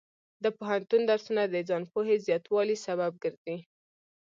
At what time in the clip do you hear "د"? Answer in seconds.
0.43-0.45, 1.47-1.55